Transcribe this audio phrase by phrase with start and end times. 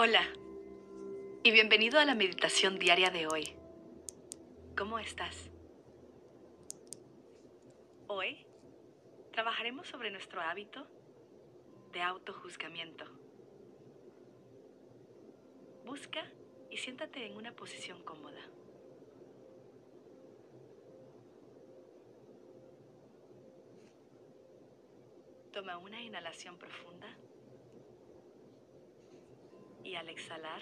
[0.00, 0.22] Hola
[1.42, 3.56] y bienvenido a la meditación diaria de hoy.
[4.76, 5.50] ¿Cómo estás?
[8.06, 8.46] Hoy
[9.32, 10.86] trabajaremos sobre nuestro hábito
[11.90, 13.06] de autojuzgamiento.
[15.84, 16.30] Busca
[16.70, 18.48] y siéntate en una posición cómoda.
[25.50, 27.18] Toma una inhalación profunda
[29.88, 30.60] y al exhalar,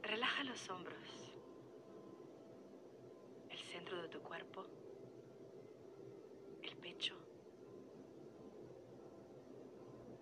[0.00, 1.34] relaja los hombros,
[3.50, 4.64] el centro de tu cuerpo,
[6.62, 7.16] el pecho,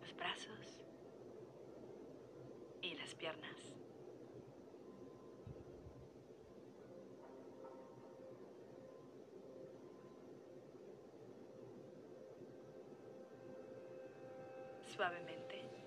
[0.01, 0.87] los brazos
[2.81, 3.75] y las piernas.
[14.97, 15.84] Suavemente.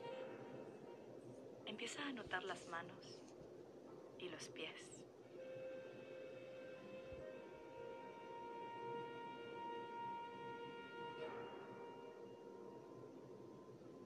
[1.78, 3.20] Empieza a notar las manos
[4.18, 5.00] y los pies.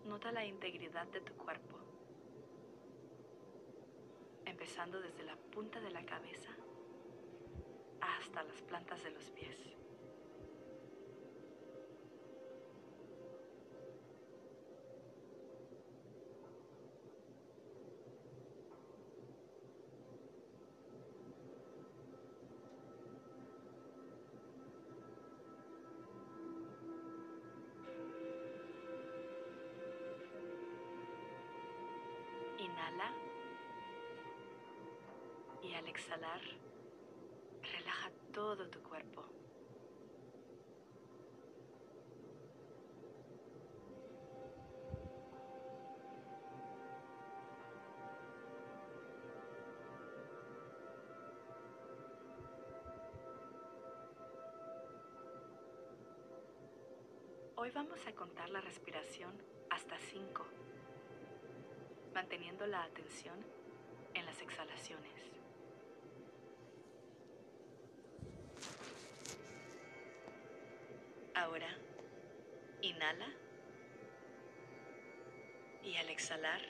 [0.06, 1.78] Nota la integridad de tu cuerpo,
[4.44, 6.52] empezando desde la punta de la cabeza
[8.02, 9.58] hasta las plantas de los pies.
[35.82, 36.42] Al exhalar,
[37.64, 39.26] relaja todo tu cuerpo.
[57.56, 59.32] Hoy vamos a contar la respiración
[59.70, 60.46] hasta 5
[62.14, 63.36] manteniendo la atención
[64.14, 65.41] en las exhalaciones.
[72.82, 73.28] Inhala
[75.84, 76.62] y al exhalar,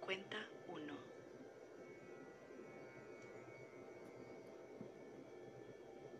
[0.00, 0.36] cuenta
[0.68, 0.94] uno.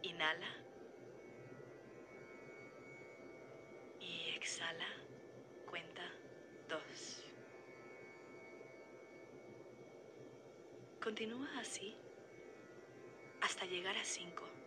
[0.03, 0.49] Inhala
[4.00, 4.87] y exhala,
[5.69, 6.03] cuenta
[6.69, 7.23] dos.
[11.03, 11.94] Continúa así
[13.43, 14.64] hasta llegar a 5.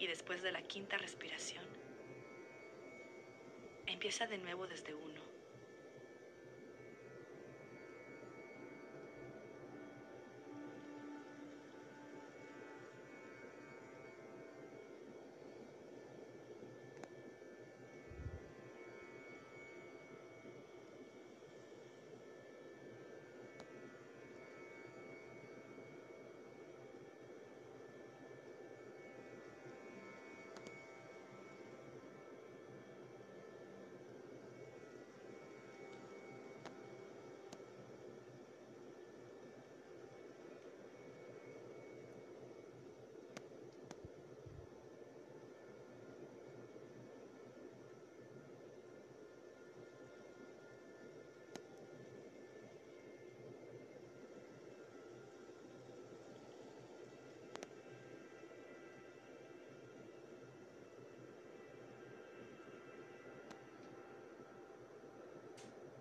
[0.00, 1.62] Y después de la quinta respiración,
[3.84, 5.29] empieza de nuevo desde 1.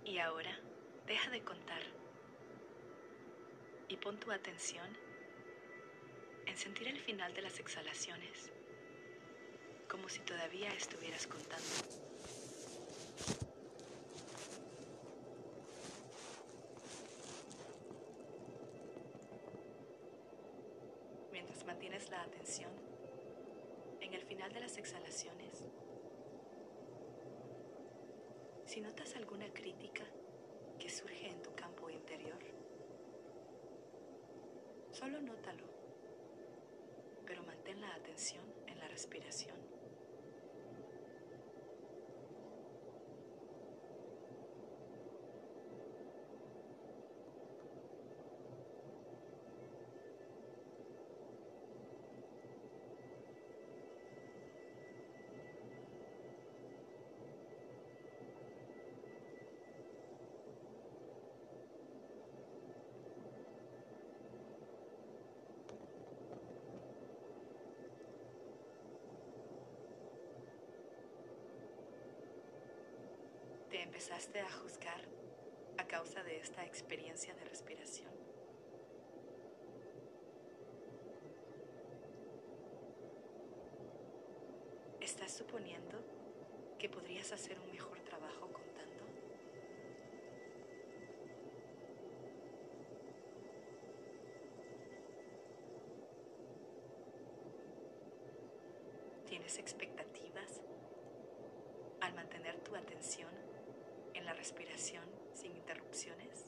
[0.10, 0.50] Y ahora,
[1.06, 1.84] deja de contar
[3.88, 4.88] y pon tu atención
[6.48, 8.50] en sentir el final de las exhalaciones,
[9.88, 11.64] como si todavía estuvieras contando.
[21.32, 22.72] Mientras mantienes la atención
[24.02, 25.66] en el final de las exhalaciones,
[28.70, 30.04] si notas alguna crítica
[30.78, 32.38] que surge en tu campo interior,
[34.92, 35.64] solo nótalo,
[37.26, 39.69] pero mantén la atención en la respiración.
[74.00, 75.02] Empezaste a juzgar
[75.78, 78.10] a causa de esta experiencia de respiración.
[85.02, 86.00] ¿Estás suponiendo
[86.80, 89.04] que podrías hacer un mejor trabajo contando?
[99.28, 100.62] ¿Tienes expectativas
[102.00, 103.49] al mantener tu atención
[104.20, 106.46] en la respiración sin interrupciones?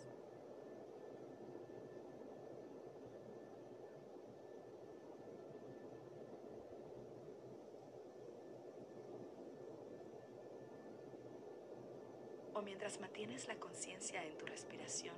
[12.54, 15.16] O mientras mantienes la conciencia en tu respiración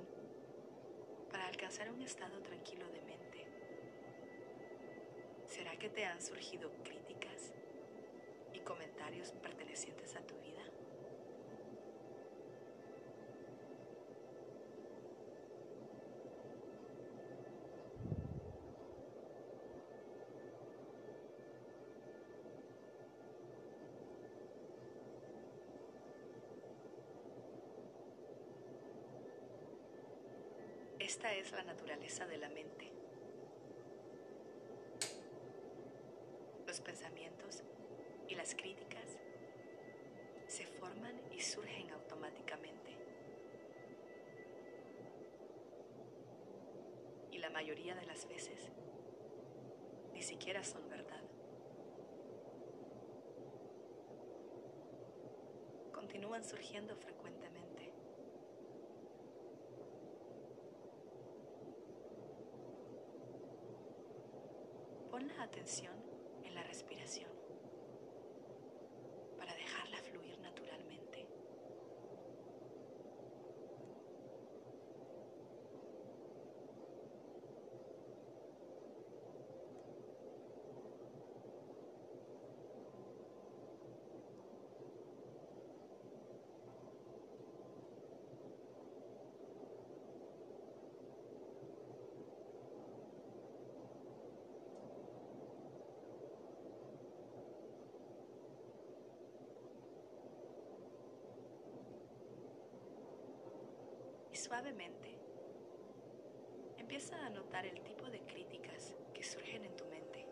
[1.30, 3.46] para alcanzar un estado tranquilo de mente,
[5.48, 7.52] ¿será que te han surgido críticas
[8.52, 10.73] y comentarios pertenecientes a tu vida?
[31.14, 32.90] Esta es la naturaleza de la mente.
[36.66, 37.62] Los pensamientos
[38.26, 39.16] y las críticas
[40.48, 42.96] se forman y surgen automáticamente.
[47.30, 48.72] Y la mayoría de las veces
[50.12, 51.22] ni siquiera son verdad.
[55.92, 57.73] Continúan surgiendo frecuentemente.
[65.14, 65.94] Pon la atención
[66.42, 67.30] en la respiración
[69.38, 71.28] para dejarla fluir naturalmente.
[104.32, 105.16] Y suavemente
[106.76, 110.26] empieza a notar el tipo de críticas que surgen en tu mente.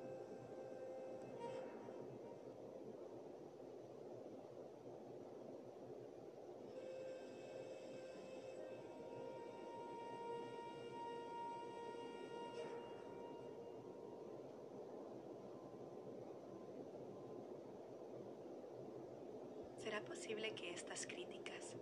[19.79, 21.75] ¿Será posible que estas críticas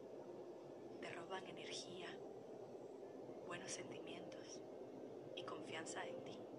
[1.38, 2.08] energía,
[3.46, 4.60] buenos sentimientos
[5.36, 6.49] y confianza en ti?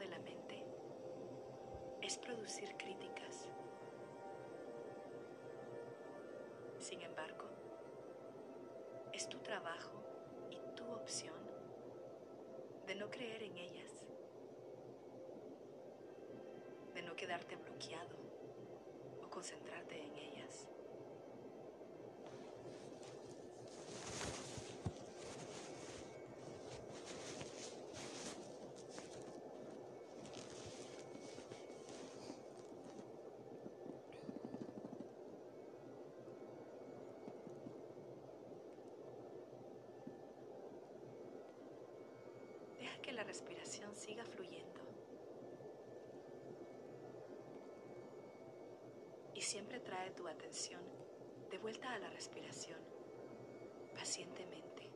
[0.00, 0.64] De la mente
[2.00, 3.48] es producir críticas.
[6.78, 7.44] Sin embargo,
[9.12, 10.02] es tu trabajo
[10.50, 11.36] y tu opción
[12.86, 14.06] de no creer en ellas,
[16.94, 18.16] de no quedarte bloqueado
[19.22, 20.66] o concentrarte en ellas.
[42.78, 44.80] Deja que la respiración siga fluyendo.
[49.34, 50.80] Y siempre trae tu atención
[51.50, 52.78] de vuelta a la respiración,
[53.96, 54.88] pacientemente.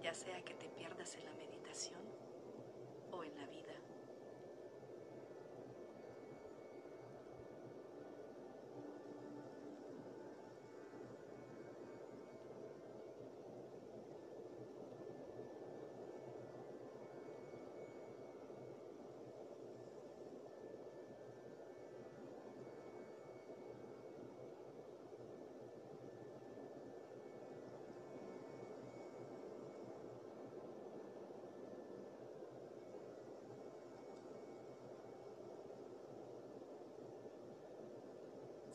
[0.00, 2.02] Ya sea que te pierdas en la meditación
[3.12, 3.81] o en la vida.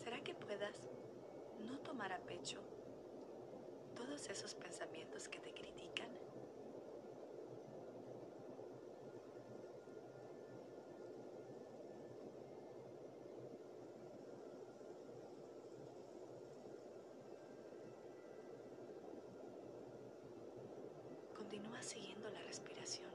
[0.07, 0.87] ¿Será que puedas
[1.67, 2.61] no tomar a pecho
[3.93, 6.07] todos esos pensamientos que te critican?
[21.35, 23.06] Continúa siguiendo la respiración.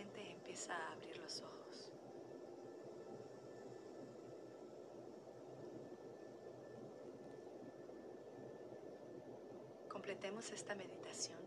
[0.00, 1.92] Empieza a abrir los ojos.
[9.88, 11.38] Completemos esta meditación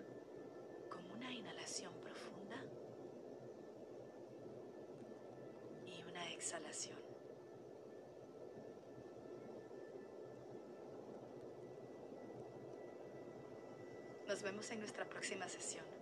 [0.90, 2.58] con una inhalación profunda
[5.86, 6.98] y una exhalación.
[14.28, 15.97] Nos vemos en nuestra próxima sesión.